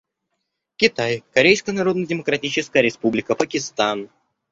[0.77, 4.09] Китай, Корейская Народно-Демократическая Республика, Пакистан.